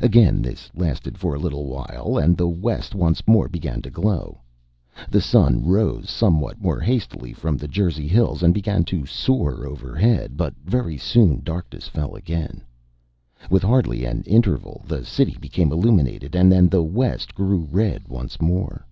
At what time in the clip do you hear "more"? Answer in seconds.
3.26-3.48, 6.62-6.78, 18.40-18.86